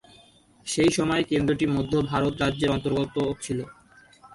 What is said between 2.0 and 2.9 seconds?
ভারত রাজ্যের